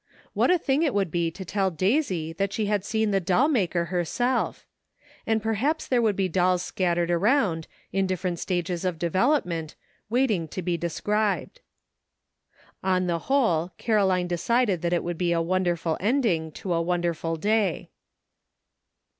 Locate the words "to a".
16.53-16.81